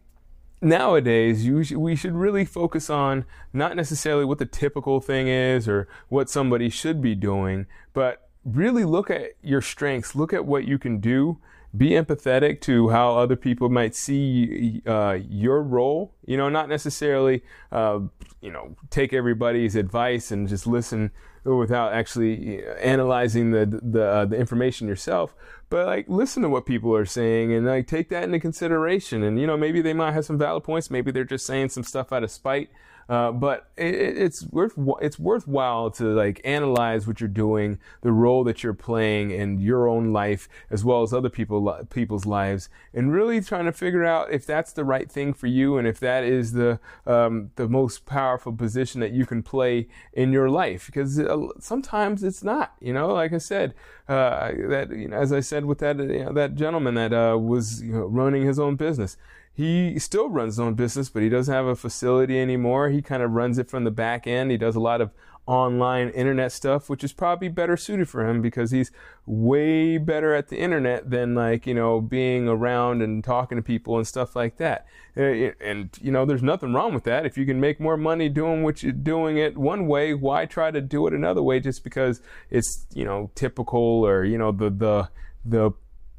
nowadays 0.61 1.45
sh- 1.45 1.73
we 1.73 1.95
should 1.95 2.15
really 2.15 2.45
focus 2.45 2.89
on 2.89 3.25
not 3.53 3.77
necessarily 3.77 4.25
what 4.25 4.39
the 4.39 4.47
typical 4.47 5.01
thing 5.01 5.29
is 5.29 5.69
or 5.69 5.87
what 6.09 6.31
somebody 6.31 6.71
should 6.71 7.03
be 7.03 7.15
doing, 7.15 7.67
but 7.93 8.29
really 8.45 8.85
look 8.85 9.11
at 9.11 9.33
your 9.43 9.61
strengths, 9.61 10.15
look 10.15 10.33
at 10.33 10.47
what 10.47 10.65
you 10.65 10.79
can 10.79 10.99
do 10.99 11.39
be 11.77 11.91
empathetic 11.91 12.61
to 12.63 12.89
how 12.89 13.17
other 13.17 13.37
people 13.37 13.69
might 13.69 13.95
see 13.95 14.83
uh, 14.87 15.19
your 15.29 15.63
role. 15.63 16.15
You 16.27 16.37
know, 16.37 16.49
not 16.49 16.69
necessarily, 16.69 17.43
uh, 17.71 18.01
you 18.41 18.51
know, 18.51 18.77
take 18.91 19.13
everybody's 19.13 19.77
advice 19.77 20.31
and 20.31 20.49
just 20.49 20.67
listen 20.67 21.11
without 21.45 21.93
actually 21.93 22.67
uh, 22.67 22.75
analyzing 22.75 23.51
the 23.51 23.81
the, 23.83 24.05
uh, 24.05 24.25
the 24.25 24.37
information 24.37 24.89
yourself. 24.89 25.35
But 25.71 25.87
like, 25.87 26.09
listen 26.09 26.43
to 26.43 26.49
what 26.49 26.65
people 26.65 26.95
are 26.95 27.05
saying 27.07 27.53
and 27.53 27.67
like 27.67 27.87
take 27.87 28.09
that 28.09 28.25
into 28.25 28.41
consideration. 28.41 29.23
And 29.23 29.39
you 29.39 29.47
know, 29.47 29.57
maybe 29.57 29.83
they 29.83 29.93
might 29.93 30.13
have 30.13 30.25
some 30.25 30.39
valid 30.39 30.65
points. 30.65 30.91
Maybe 30.91 31.11
they're 31.11 31.25
just 31.25 31.47
saying 31.47 31.69
some 31.71 31.85
stuff 31.85 32.13
out 32.13 32.25
of 32.25 32.31
spite. 32.31 32.71
Uh, 33.09 33.33
but 33.33 33.71
it, 33.77 33.95
it's 33.95 34.45
worth 34.49 34.75
it's 35.01 35.19
worthwhile 35.19 35.91
to 35.91 36.05
like 36.05 36.43
analyze 36.45 37.07
what 37.07 37.21
you're 37.21 37.29
doing, 37.29 37.79
the 38.03 38.13
role 38.13 38.45
that 38.45 38.63
you're 38.63 38.75
playing 38.75 39.31
in 39.31 39.59
your 39.59 39.89
own 39.89 40.13
life 40.13 40.47
as 40.71 40.85
well 40.85 41.03
as 41.03 41.13
other 41.15 41.31
people 41.31 41.87
people's 41.89 42.27
lives, 42.27 42.69
and 42.93 43.11
really 43.11 43.41
trying 43.41 43.65
to 43.65 43.73
figure 43.73 44.05
out 44.05 44.31
if 44.31 44.45
that's 44.45 44.73
the 44.73 44.85
right 44.85 45.11
thing 45.11 45.33
for 45.33 45.47
you 45.47 45.79
and 45.79 45.89
if 45.89 45.99
that 46.01 46.23
is 46.23 46.53
the 46.53 46.79
um, 47.07 47.51
the 47.57 47.67
most 47.67 48.05
powerful 48.05 48.53
position 48.53 49.01
that 49.01 49.13
you 49.13 49.25
can 49.25 49.43
play 49.43 49.89
in 50.13 50.31
your 50.31 50.51
life. 50.51 50.87
Because 50.87 51.19
uh, 51.19 51.47
sometimes 51.59 52.23
it's 52.23 52.45
not. 52.45 52.75
You 52.79 52.93
know, 52.93 53.09
like 53.15 53.33
I 53.33 53.39
said, 53.39 53.75
uh, 54.07 54.53
that 54.69 54.91
you 54.91 55.09
know, 55.09 55.17
as 55.17 55.33
I 55.33 55.41
said 55.41 55.65
with 55.65 55.79
that 55.79 55.99
you 55.99 56.27
know, 56.27 56.33
that 56.35 56.57
gentleman 56.57 56.95
that 56.97 57.15
uh, 57.15 57.39
was 57.39 57.81
you 57.81 57.93
know, 57.93 58.05
running 58.05 58.45
his 58.45 58.59
own 58.59 58.77
business 58.77 59.17
he 59.59 59.99
still 59.99 60.29
runs 60.29 60.55
his 60.55 60.61
own 60.61 60.75
business, 60.75 61.09
but 61.09 61.21
he 61.21 61.29
doesn't 61.29 61.53
have 61.53 61.67
a 61.67 61.75
facility 61.75 62.39
anymore. 62.39 62.91
He 62.91 63.03
kind 63.03 63.25
of 63.25 63.33
runs 63.33 63.59
it 63.59 63.69
from 63.69 63.83
the 63.83 63.91
back 63.91 64.25
end. 64.25 64.53
He 64.53 64.57
does 64.57 64.77
a 64.77 64.81
lot 64.81 65.01
of 65.01 65.11
online 65.47 66.11
internet 66.11 66.53
stuff, 66.53 66.89
which 66.89 67.03
is 67.03 67.13
probably 67.13 67.49
better 67.49 67.77
suited 67.77 68.09
for 68.09 68.25
him 68.25 68.41
because 68.41 68.71
he's 68.71 68.93
way 69.27 69.99
better 69.99 70.33
at 70.33 70.47
the 70.47 70.57
internet 70.57 71.11
than 71.11 71.35
like, 71.35 71.67
you 71.67 71.75
know, 71.75 72.01
being 72.01 72.47
around 72.47 73.03
and 73.03 73.25
talking 73.25 73.57
to 73.57 73.63
people 73.63 73.97
and 73.97 74.07
stuff 74.07 74.37
like 74.37 74.59
that. 74.59 74.87
Uh, 75.17 75.51
and, 75.61 75.91
you 76.01 76.13
know, 76.13 76.25
there's 76.25 76.41
nothing 76.41 76.73
wrong 76.73 76.95
with 76.95 77.03
that. 77.03 77.27
If 77.27 77.37
you 77.37 77.45
can 77.45 77.59
make 77.59 77.81
more 77.81 77.97
money 77.97 78.29
doing 78.29 78.63
what 78.63 78.85
you're 78.85 78.93
doing 78.93 79.39
it 79.39 79.59
one 79.59 79.89
way, 79.89 80.15
why 80.15 80.47
try 80.47 80.71
to 80.71 80.81
do 80.81 81.09
it 81.09 81.13
another 81.13 81.43
way 81.43 81.59
just 81.59 81.83
because 81.83 82.23
it's, 82.49 82.87
you 82.95 83.05
know, 83.05 83.33
typical 83.35 84.07
or, 84.07 84.23
you 84.25 84.39
know, 84.39 84.53
the, 84.53 84.71
the, 84.71 85.09
the 85.45 85.73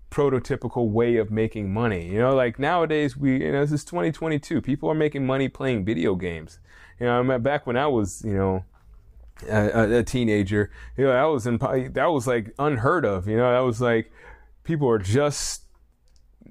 prototypical 0.09 0.89
way 0.89 1.17
of 1.17 1.31
making 1.31 1.71
money. 1.71 2.07
You 2.07 2.19
know, 2.19 2.35
like 2.35 2.59
nowadays 2.59 3.15
we, 3.15 3.43
you 3.43 3.51
know, 3.51 3.61
this 3.61 3.71
is 3.71 3.85
2022. 3.85 4.61
People 4.61 4.89
are 4.89 4.95
making 4.95 5.25
money 5.25 5.47
playing 5.47 5.85
video 5.85 6.15
games. 6.15 6.59
You 6.99 7.05
know, 7.05 7.19
I 7.19 7.23
mean, 7.23 7.41
back 7.41 7.65
when 7.67 7.77
I 7.77 7.87
was, 7.87 8.23
you 8.25 8.33
know, 8.33 8.65
a, 9.47 9.99
a 9.99 10.03
teenager, 10.03 10.71
you 10.97 11.05
know, 11.05 11.13
that 11.13 11.23
was 11.23 11.47
in, 11.47 11.57
that 11.57 12.07
was 12.07 12.27
like 12.27 12.53
unheard 12.59 13.05
of. 13.05 13.27
You 13.27 13.37
know, 13.37 13.51
that 13.51 13.65
was 13.65 13.79
like 13.81 14.11
people 14.63 14.89
are 14.89 14.99
just 14.99 15.63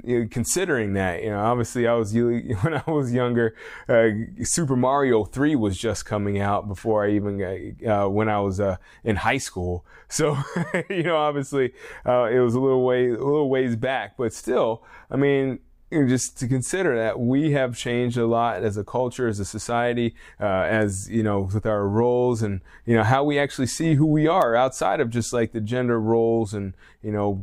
you 0.05 0.21
know, 0.21 0.29
considering 0.31 0.95
that, 0.95 1.23
you 1.23 1.31
know, 1.31 1.39
obviously 1.39 1.87
I 1.87 1.95
was 1.95 2.15
when 2.15 2.75
I 2.75 2.91
was 2.91 3.13
younger, 3.13 3.55
uh, 3.89 4.09
Super 4.43 4.77
Mario 4.77 5.25
Three 5.25 5.57
was 5.57 5.77
just 5.77 6.07
coming 6.07 6.41
out 6.41 6.69
before 6.69 7.05
I 7.05 7.11
even 7.11 7.77
uh, 7.87 8.09
when 8.09 8.29
I 8.29 8.41
was 8.41 8.61
uh, 8.61 8.77
in 9.05 9.17
high 9.17 9.39
school. 9.39 9.85
So 10.11 10.39
you 10.89 11.03
know, 11.03 11.19
obviously 11.19 11.75
uh, 12.07 12.31
it 12.33 12.39
was 12.39 12.55
a 12.55 12.61
little 12.61 12.83
way 12.83 13.09
a 13.09 13.11
little 13.11 13.51
ways 13.51 13.77
back, 13.77 14.17
but 14.17 14.33
still, 14.33 14.83
I 15.11 15.17
mean. 15.17 15.61
You 15.91 16.03
know, 16.03 16.09
just 16.09 16.37
to 16.41 16.49
consider 16.49 16.95
that 16.99 17.19
we 17.19 17.53
have 17.53 17.75
changed 17.75 18.19
a 18.19 18.27
lot 18.27 18.63
as 18.63 18.77
a 18.77 18.85
culture, 18.85 19.27
as 19.27 19.41
a 19.41 19.45
society, 19.47 20.15
uh, 20.39 20.45
as 20.45 21.09
you 21.09 21.23
know, 21.23 21.49
with 21.55 21.65
our 21.65 21.89
roles 21.89 22.43
and 22.43 22.61
you 22.85 22.95
know 22.95 23.05
how 23.05 23.25
we 23.25 23.39
actually 23.39 23.69
see 23.69 23.95
who 23.95 24.05
we 24.05 24.27
are 24.27 24.55
outside 24.55 25.01
of 25.01 25.09
just 25.09 25.33
like 25.33 25.53
the 25.53 25.63
gender 25.63 25.99
roles 25.99 26.53
and 26.53 26.75
you 27.03 27.11
know 27.11 27.43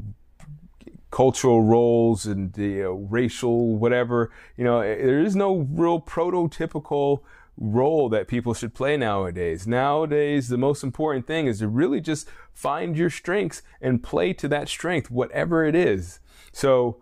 cultural 1.12 1.62
roles 1.62 2.26
and 2.26 2.54
the 2.54 2.84
uh, 2.84 2.90
racial 2.90 3.76
whatever. 3.76 4.32
You 4.58 4.64
know, 4.64 4.80
eh, 4.80 4.96
there 4.96 5.20
is 5.20 5.36
no 5.36 5.68
real 5.70 6.02
prototypical 6.02 7.22
role 7.58 8.10
that 8.10 8.28
people 8.28 8.54
should 8.54 8.74
play 8.74 8.98
nowadays. 8.98 9.66
Nowadays, 9.66 10.50
the 10.50 10.58
most 10.58 10.84
important 10.84 11.26
thing 11.26 11.48
is 11.48 11.60
to 11.60 11.68
really 11.68 12.02
just 12.02 12.28
find 12.54 12.98
your 12.98 13.10
strengths 13.10 13.62
and 13.82 14.04
play 14.04 14.34
to 14.34 14.48
that 14.50 14.68
strength, 14.68 15.10
whatever 15.10 15.66
it 15.66 15.76
is. 15.76 16.20
So, 16.52 16.98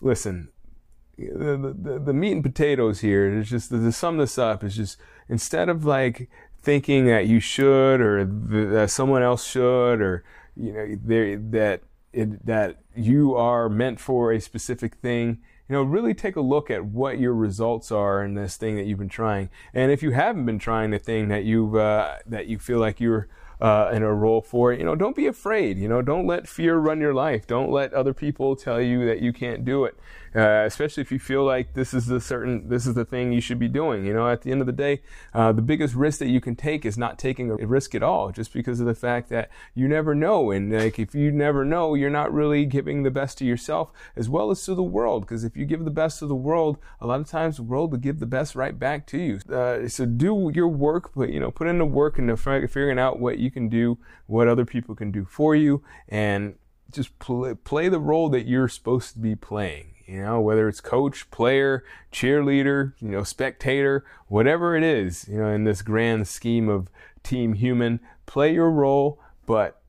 listen, 0.00 0.48
the, 1.18 1.74
the, 1.78 1.98
the 1.98 2.12
meat 2.12 2.32
and 2.32 2.42
potatoes 2.42 3.00
here 3.00 3.38
is 3.38 3.50
just 3.50 3.70
to 3.70 3.92
sum 3.92 4.16
this 4.16 4.38
up 4.38 4.64
is 4.64 4.76
just 4.76 4.98
instead 5.28 5.68
of 5.68 5.84
like 5.84 6.28
thinking 6.62 7.06
that 7.06 7.26
you 7.26 7.40
should 7.40 8.00
or 8.00 8.24
that 8.24 8.90
someone 8.90 9.22
else 9.22 9.46
should 9.46 10.00
or 10.00 10.24
you 10.56 10.72
know 10.72 10.96
that 11.50 11.82
it, 12.14 12.46
that 12.46 12.78
you 12.94 13.34
are 13.34 13.68
meant 13.68 14.00
for 14.00 14.32
a 14.32 14.40
specific 14.40 14.96
thing, 14.96 15.38
you 15.68 15.74
know, 15.74 15.82
really 15.82 16.14
take 16.14 16.36
a 16.36 16.40
look 16.40 16.70
at 16.70 16.84
what 16.84 17.18
your 17.18 17.34
results 17.34 17.90
are 17.90 18.24
in 18.24 18.34
this 18.34 18.56
thing 18.56 18.76
that 18.76 18.84
you've 18.84 18.98
been 18.98 19.08
trying. 19.08 19.48
And 19.72 19.90
if 19.90 20.02
you 20.02 20.12
haven't 20.12 20.46
been 20.46 20.58
trying 20.58 20.90
the 20.90 20.98
thing 20.98 21.28
that 21.28 21.44
you 21.44 21.78
uh, 21.78 22.18
that 22.26 22.46
you 22.46 22.58
feel 22.58 22.78
like 22.78 23.00
you're 23.00 23.28
uh, 23.60 23.90
in 23.92 24.02
a 24.02 24.12
role 24.12 24.42
for 24.42 24.72
you 24.72 24.84
know, 24.84 24.94
don't 24.94 25.16
be 25.16 25.26
afraid. 25.26 25.78
You 25.78 25.88
know, 25.88 26.02
don't 26.02 26.26
let 26.26 26.48
fear 26.48 26.76
run 26.76 27.00
your 27.00 27.14
life. 27.14 27.46
Don't 27.46 27.70
let 27.70 27.94
other 27.94 28.12
people 28.12 28.56
tell 28.56 28.80
you 28.80 29.06
that 29.06 29.20
you 29.20 29.32
can't 29.32 29.64
do 29.64 29.84
it 29.84 29.98
uh, 30.34 30.64
especially 30.66 31.00
if 31.00 31.12
you 31.12 31.18
feel 31.18 31.44
like 31.44 31.74
this 31.74 31.94
is 31.94 32.06
the 32.06 32.20
certain 32.20 32.68
this 32.68 32.86
is 32.86 32.94
the 32.94 33.04
thing 33.04 33.32
you 33.32 33.40
should 33.40 33.58
be 33.58 33.68
doing. 33.68 34.04
You 34.04 34.12
know, 34.12 34.28
at 34.28 34.42
the 34.42 34.50
end 34.50 34.60
of 34.60 34.66
the 34.66 34.72
day, 34.72 35.02
uh, 35.32 35.52
the 35.52 35.62
biggest 35.62 35.94
risk 35.94 36.18
that 36.18 36.28
you 36.28 36.40
can 36.40 36.56
take 36.56 36.84
is 36.84 36.98
not 36.98 37.18
taking 37.18 37.50
a 37.50 37.66
risk 37.66 37.94
at 37.94 38.02
all, 38.02 38.32
just 38.32 38.52
because 38.52 38.80
of 38.80 38.86
the 38.86 38.94
fact 38.94 39.28
that 39.28 39.48
you 39.74 39.86
never 39.86 40.14
know. 40.14 40.50
And 40.50 40.72
like 40.72 40.98
if 40.98 41.14
you 41.14 41.30
never 41.30 41.64
know, 41.64 41.94
you're 41.94 42.10
not 42.10 42.32
really 42.32 42.66
giving 42.66 43.04
the 43.04 43.10
best 43.10 43.38
to 43.38 43.44
yourself 43.44 43.92
as 44.16 44.28
well 44.28 44.50
as 44.50 44.64
to 44.64 44.74
the 44.74 44.82
world. 44.82 45.22
Because 45.22 45.44
if 45.44 45.56
you 45.56 45.64
give 45.64 45.84
the 45.84 45.90
best 45.90 46.18
to 46.18 46.26
the 46.26 46.34
world, 46.34 46.78
a 47.00 47.06
lot 47.06 47.20
of 47.20 47.28
times 47.28 47.56
the 47.56 47.62
world 47.62 47.92
will 47.92 47.98
give 47.98 48.18
the 48.18 48.26
best 48.26 48.56
right 48.56 48.76
back 48.76 49.06
to 49.08 49.18
you. 49.18 49.38
Uh, 49.54 49.86
so 49.88 50.04
do 50.04 50.50
your 50.52 50.68
work, 50.68 51.12
but 51.14 51.30
you 51.30 51.38
know, 51.38 51.50
put 51.52 51.68
in 51.68 51.78
the 51.78 51.86
work 51.86 52.18
into 52.18 52.36
figuring 52.36 52.98
out 52.98 53.20
what 53.20 53.38
you 53.38 53.50
can 53.50 53.68
do, 53.68 53.98
what 54.26 54.48
other 54.48 54.64
people 54.64 54.96
can 54.96 55.12
do 55.12 55.24
for 55.24 55.54
you, 55.54 55.82
and 56.08 56.56
just 56.90 57.16
play, 57.18 57.54
play 57.54 57.88
the 57.88 58.00
role 58.00 58.28
that 58.28 58.46
you're 58.46 58.68
supposed 58.68 59.12
to 59.12 59.18
be 59.18 59.34
playing 59.34 59.93
you 60.06 60.22
know, 60.22 60.40
whether 60.40 60.68
it's 60.68 60.80
coach, 60.80 61.30
player, 61.30 61.84
cheerleader, 62.12 62.92
you 63.00 63.08
know, 63.08 63.22
spectator, 63.22 64.04
whatever 64.28 64.76
it 64.76 64.82
is, 64.82 65.26
you 65.28 65.38
know, 65.38 65.48
in 65.48 65.64
this 65.64 65.82
grand 65.82 66.28
scheme 66.28 66.68
of 66.68 66.90
team 67.22 67.54
human, 67.54 68.00
play 68.26 68.52
your 68.52 68.70
role, 68.70 69.20
but 69.46 69.80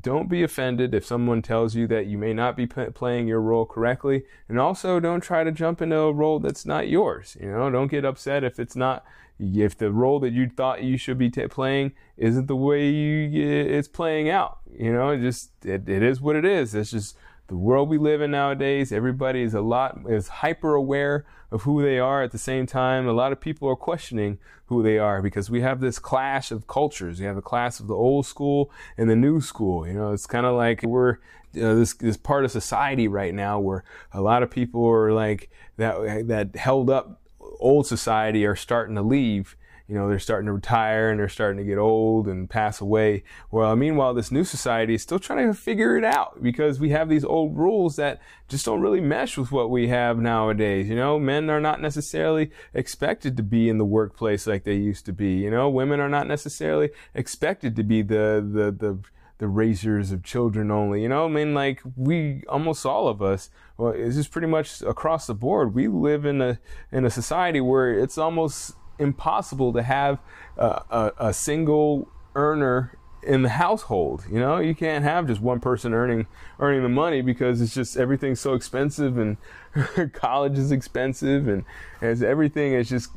don't 0.00 0.30
be 0.30 0.42
offended 0.42 0.94
if 0.94 1.04
someone 1.04 1.42
tells 1.42 1.74
you 1.74 1.86
that 1.88 2.06
you 2.06 2.16
may 2.16 2.32
not 2.32 2.56
be 2.56 2.66
p- 2.66 2.86
playing 2.86 3.28
your 3.28 3.40
role 3.40 3.66
correctly. 3.66 4.24
And 4.48 4.58
also 4.58 4.98
don't 4.98 5.20
try 5.20 5.44
to 5.44 5.52
jump 5.52 5.82
into 5.82 5.98
a 5.98 6.12
role 6.12 6.38
that's 6.38 6.64
not 6.64 6.88
yours. 6.88 7.36
You 7.40 7.50
know, 7.50 7.70
don't 7.70 7.90
get 7.90 8.04
upset 8.04 8.44
if 8.44 8.58
it's 8.58 8.76
not, 8.76 9.04
if 9.38 9.76
the 9.76 9.92
role 9.92 10.20
that 10.20 10.32
you 10.32 10.48
thought 10.48 10.82
you 10.82 10.96
should 10.96 11.18
be 11.18 11.28
t- 11.28 11.46
playing 11.48 11.92
isn't 12.16 12.46
the 12.46 12.56
way 12.56 12.88
you, 12.88 13.28
it's 13.46 13.88
playing 13.88 14.30
out. 14.30 14.60
You 14.72 14.92
know, 14.92 15.10
it 15.10 15.20
just, 15.20 15.50
it, 15.64 15.88
it 15.88 16.02
is 16.02 16.20
what 16.20 16.36
it 16.36 16.44
is. 16.44 16.74
It's 16.74 16.92
just, 16.92 17.18
the 17.48 17.56
world 17.56 17.88
we 17.88 17.98
live 17.98 18.22
in 18.22 18.30
nowadays, 18.30 18.90
everybody 18.90 19.42
is 19.42 19.54
a 19.54 19.60
lot 19.60 20.00
is 20.08 20.28
hyper 20.28 20.74
aware 20.74 21.26
of 21.50 21.62
who 21.62 21.82
they 21.82 21.98
are 21.98 22.22
at 22.22 22.32
the 22.32 22.38
same 22.38 22.66
time. 22.66 23.06
A 23.06 23.12
lot 23.12 23.32
of 23.32 23.40
people 23.40 23.68
are 23.68 23.76
questioning 23.76 24.38
who 24.66 24.82
they 24.82 24.98
are 24.98 25.20
because 25.20 25.50
we 25.50 25.60
have 25.60 25.80
this 25.80 25.98
clash 25.98 26.50
of 26.50 26.66
cultures. 26.66 27.20
You 27.20 27.26
have 27.26 27.36
a 27.36 27.42
class 27.42 27.80
of 27.80 27.86
the 27.86 27.94
old 27.94 28.24
school 28.26 28.70
and 28.96 29.10
the 29.10 29.16
new 29.16 29.40
school. 29.40 29.86
You 29.86 29.92
know, 29.92 30.12
it's 30.12 30.26
kind 30.26 30.46
of 30.46 30.56
like 30.56 30.82
we're 30.82 31.18
uh, 31.56 31.74
this 31.74 31.94
this 31.94 32.16
part 32.16 32.44
of 32.44 32.50
society 32.50 33.08
right 33.08 33.34
now 33.34 33.60
where 33.60 33.84
a 34.12 34.20
lot 34.20 34.42
of 34.42 34.50
people 34.50 34.84
are 34.88 35.12
like 35.12 35.50
that 35.76 36.26
that 36.28 36.56
held 36.56 36.88
up 36.88 37.20
old 37.60 37.86
society 37.86 38.46
are 38.46 38.56
starting 38.56 38.94
to 38.96 39.02
leave 39.02 39.56
you 39.86 39.94
know, 39.94 40.08
they're 40.08 40.18
starting 40.18 40.46
to 40.46 40.52
retire 40.52 41.10
and 41.10 41.20
they're 41.20 41.28
starting 41.28 41.58
to 41.58 41.64
get 41.64 41.76
old 41.76 42.26
and 42.26 42.48
pass 42.48 42.80
away. 42.80 43.22
Well, 43.50 43.76
meanwhile, 43.76 44.14
this 44.14 44.30
new 44.30 44.44
society 44.44 44.94
is 44.94 45.02
still 45.02 45.18
trying 45.18 45.46
to 45.46 45.52
figure 45.52 45.98
it 45.98 46.04
out 46.04 46.42
because 46.42 46.80
we 46.80 46.90
have 46.90 47.10
these 47.10 47.24
old 47.24 47.56
rules 47.56 47.96
that 47.96 48.22
just 48.48 48.64
don't 48.64 48.80
really 48.80 49.02
mesh 49.02 49.36
with 49.36 49.52
what 49.52 49.68
we 49.68 49.88
have 49.88 50.18
nowadays. 50.18 50.88
You 50.88 50.96
know, 50.96 51.18
men 51.18 51.50
are 51.50 51.60
not 51.60 51.82
necessarily 51.82 52.50
expected 52.72 53.36
to 53.36 53.42
be 53.42 53.68
in 53.68 53.76
the 53.76 53.84
workplace 53.84 54.46
like 54.46 54.64
they 54.64 54.74
used 54.74 55.04
to 55.06 55.12
be. 55.12 55.34
You 55.34 55.50
know, 55.50 55.68
women 55.68 56.00
are 56.00 56.08
not 56.08 56.26
necessarily 56.26 56.88
expected 57.14 57.76
to 57.76 57.82
be 57.82 58.00
the, 58.00 58.42
the, 58.42 58.70
the, 58.72 58.98
the 59.36 59.48
raisers 59.48 60.12
of 60.12 60.22
children 60.22 60.70
only. 60.70 61.02
You 61.02 61.10
know, 61.10 61.26
I 61.26 61.28
mean, 61.28 61.52
like 61.52 61.82
we, 61.94 62.42
almost 62.48 62.86
all 62.86 63.06
of 63.06 63.20
us, 63.20 63.50
well, 63.76 63.92
it's 63.92 64.16
just 64.16 64.30
pretty 64.30 64.46
much 64.46 64.80
across 64.80 65.26
the 65.26 65.34
board. 65.34 65.74
We 65.74 65.88
live 65.88 66.24
in 66.24 66.40
a, 66.40 66.58
in 66.90 67.04
a 67.04 67.10
society 67.10 67.60
where 67.60 67.92
it's 67.92 68.16
almost 68.16 68.76
impossible 68.98 69.72
to 69.72 69.82
have 69.82 70.18
a, 70.56 71.12
a, 71.18 71.32
single 71.32 72.08
earner 72.34 72.96
in 73.22 73.42
the 73.42 73.48
household. 73.48 74.24
You 74.30 74.38
know, 74.38 74.58
you 74.58 74.74
can't 74.74 75.04
have 75.04 75.26
just 75.26 75.40
one 75.40 75.60
person 75.60 75.94
earning 75.94 76.26
earning 76.58 76.82
the 76.82 76.88
money 76.88 77.22
because 77.22 77.60
it's 77.60 77.74
just 77.74 77.96
everything's 77.96 78.40
so 78.40 78.54
expensive 78.54 79.18
and 79.18 79.36
college 80.12 80.58
is 80.58 80.70
expensive 80.70 81.48
and 81.48 81.64
as 82.00 82.22
everything 82.22 82.74
is 82.74 82.88
just 82.88 83.10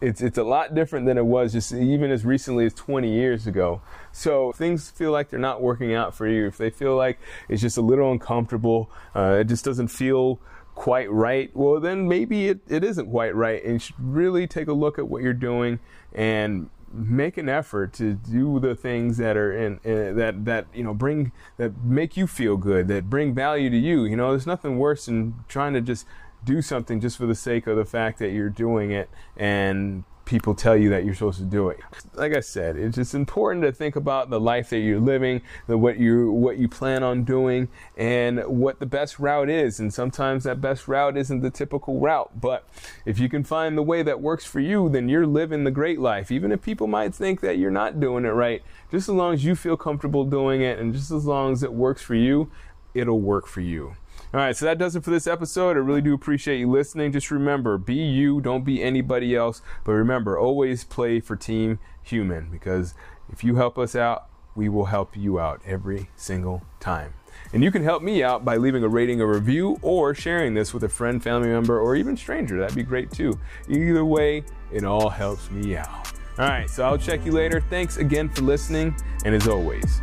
it's 0.00 0.22
it's 0.22 0.38
a 0.38 0.42
lot 0.42 0.74
different 0.74 1.06
than 1.06 1.18
it 1.18 1.26
was 1.26 1.52
just 1.52 1.72
even 1.72 2.10
as 2.10 2.24
recently 2.24 2.64
as 2.64 2.74
20 2.74 3.12
years 3.12 3.46
ago. 3.46 3.82
So 4.12 4.52
things 4.52 4.90
feel 4.90 5.12
like 5.12 5.28
they're 5.30 5.38
not 5.38 5.60
working 5.60 5.94
out 5.94 6.14
for 6.14 6.26
you. 6.26 6.46
If 6.46 6.56
they 6.56 6.70
feel 6.70 6.96
like 6.96 7.18
it's 7.48 7.60
just 7.60 7.76
a 7.76 7.82
little 7.82 8.10
uncomfortable, 8.10 8.90
uh, 9.14 9.38
it 9.40 9.44
just 9.44 9.64
doesn't 9.64 9.88
feel 9.88 10.40
quite 10.80 11.12
right, 11.12 11.54
well, 11.54 11.78
then 11.78 12.08
maybe 12.08 12.48
it, 12.48 12.60
it 12.66 12.82
isn't 12.82 13.10
quite 13.10 13.34
right. 13.34 13.62
And 13.62 13.74
you 13.74 13.78
should 13.78 13.96
really 13.98 14.46
take 14.46 14.66
a 14.66 14.72
look 14.72 14.98
at 14.98 15.06
what 15.08 15.22
you're 15.22 15.34
doing 15.34 15.78
and 16.14 16.70
make 16.90 17.36
an 17.36 17.50
effort 17.50 17.92
to 17.92 18.14
do 18.14 18.58
the 18.58 18.74
things 18.74 19.18
that 19.18 19.36
are 19.36 19.52
in, 19.52 19.78
in, 19.84 20.16
that 20.16 20.46
that 20.46 20.66
you 20.74 20.82
know 20.82 20.94
bring 20.94 21.30
that 21.58 21.84
make 21.84 22.16
you 22.16 22.26
feel 22.26 22.56
good 22.56 22.88
that 22.88 23.08
bring 23.08 23.32
value 23.32 23.70
to 23.70 23.76
you 23.76 24.04
you 24.04 24.16
know 24.16 24.30
there's 24.30 24.46
nothing 24.46 24.76
worse 24.76 25.06
than 25.06 25.32
trying 25.46 25.72
to 25.72 25.80
just 25.80 26.04
do 26.44 26.60
something 26.60 26.98
just 26.98 27.16
for 27.16 27.26
the 27.26 27.34
sake 27.34 27.68
of 27.68 27.76
the 27.76 27.84
fact 27.84 28.18
that 28.18 28.30
you're 28.30 28.50
doing 28.50 28.90
it 28.90 29.08
and 29.36 30.02
people 30.30 30.54
tell 30.54 30.76
you 30.76 30.88
that 30.90 31.04
you're 31.04 31.12
supposed 31.12 31.40
to 31.40 31.44
do 31.44 31.70
it. 31.70 31.80
Like 32.14 32.36
I 32.36 32.40
said, 32.40 32.76
it's 32.76 32.94
just 32.94 33.14
important 33.14 33.64
to 33.64 33.72
think 33.72 33.96
about 33.96 34.30
the 34.30 34.38
life 34.38 34.70
that 34.70 34.78
you're 34.78 35.00
living, 35.00 35.42
the 35.66 35.76
what 35.76 35.98
you 35.98 36.30
what 36.30 36.56
you 36.56 36.68
plan 36.68 37.02
on 37.02 37.24
doing, 37.24 37.66
and 37.96 38.38
what 38.46 38.78
the 38.78 38.86
best 38.86 39.18
route 39.18 39.50
is. 39.50 39.80
And 39.80 39.92
sometimes 39.92 40.44
that 40.44 40.60
best 40.60 40.86
route 40.86 41.16
isn't 41.16 41.40
the 41.40 41.50
typical 41.50 41.98
route, 41.98 42.40
but 42.40 42.68
if 43.04 43.18
you 43.18 43.28
can 43.28 43.42
find 43.42 43.76
the 43.76 43.82
way 43.82 44.04
that 44.04 44.20
works 44.20 44.44
for 44.44 44.60
you, 44.60 44.88
then 44.88 45.08
you're 45.08 45.26
living 45.26 45.64
the 45.64 45.72
great 45.72 45.98
life. 45.98 46.30
Even 46.30 46.52
if 46.52 46.62
people 46.62 46.86
might 46.86 47.12
think 47.12 47.40
that 47.40 47.58
you're 47.58 47.72
not 47.72 47.98
doing 47.98 48.24
it 48.24 48.28
right, 48.28 48.62
just 48.92 49.08
as 49.08 49.14
long 49.16 49.34
as 49.34 49.44
you 49.44 49.56
feel 49.56 49.76
comfortable 49.76 50.24
doing 50.24 50.62
it, 50.62 50.78
and 50.78 50.94
just 50.94 51.10
as 51.10 51.24
long 51.26 51.52
as 51.52 51.64
it 51.64 51.72
works 51.72 52.02
for 52.02 52.14
you, 52.14 52.48
it'll 52.94 53.20
work 53.20 53.48
for 53.48 53.62
you. 53.62 53.96
All 54.32 54.38
right, 54.38 54.56
so 54.56 54.64
that 54.66 54.78
does 54.78 54.94
it 54.94 55.02
for 55.02 55.10
this 55.10 55.26
episode. 55.26 55.76
I 55.76 55.80
really 55.80 56.00
do 56.00 56.14
appreciate 56.14 56.60
you 56.60 56.70
listening. 56.70 57.10
Just 57.10 57.32
remember, 57.32 57.76
be 57.76 57.96
you, 57.96 58.40
don't 58.40 58.64
be 58.64 58.80
anybody 58.80 59.34
else. 59.34 59.60
But 59.82 59.92
remember, 59.92 60.38
always 60.38 60.84
play 60.84 61.18
for 61.18 61.34
Team 61.34 61.80
Human 62.04 62.48
because 62.48 62.94
if 63.32 63.42
you 63.42 63.56
help 63.56 63.76
us 63.76 63.96
out, 63.96 64.28
we 64.54 64.68
will 64.68 64.84
help 64.84 65.16
you 65.16 65.40
out 65.40 65.60
every 65.66 66.10
single 66.14 66.62
time. 66.78 67.14
And 67.52 67.64
you 67.64 67.72
can 67.72 67.82
help 67.82 68.04
me 68.04 68.22
out 68.22 68.44
by 68.44 68.56
leaving 68.56 68.84
a 68.84 68.88
rating, 68.88 69.20
a 69.20 69.26
review, 69.26 69.80
or 69.82 70.14
sharing 70.14 70.54
this 70.54 70.72
with 70.72 70.84
a 70.84 70.88
friend, 70.88 71.20
family 71.20 71.48
member, 71.48 71.80
or 71.80 71.96
even 71.96 72.16
stranger. 72.16 72.56
That'd 72.56 72.76
be 72.76 72.84
great 72.84 73.10
too. 73.10 73.36
Either 73.68 74.04
way, 74.04 74.44
it 74.72 74.84
all 74.84 75.08
helps 75.08 75.50
me 75.50 75.76
out. 75.76 76.12
All 76.38 76.46
right, 76.46 76.70
so 76.70 76.84
I'll 76.84 76.98
check 76.98 77.26
you 77.26 77.32
later. 77.32 77.60
Thanks 77.60 77.96
again 77.96 78.28
for 78.28 78.42
listening. 78.42 78.94
And 79.24 79.34
as 79.34 79.48
always, 79.48 80.00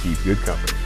keep 0.00 0.22
good 0.22 0.38
company. 0.38 0.85